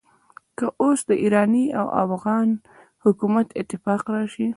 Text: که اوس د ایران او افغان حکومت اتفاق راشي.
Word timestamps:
که 0.57 0.65
اوس 0.81 0.99
د 1.09 1.11
ایران 1.23 1.53
او 1.79 1.87
افغان 2.03 2.49
حکومت 3.03 3.47
اتفاق 3.61 4.01
راشي. 4.15 4.47